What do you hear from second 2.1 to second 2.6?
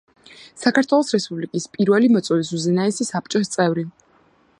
მოწვევის